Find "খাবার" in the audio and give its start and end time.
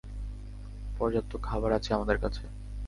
1.47-1.71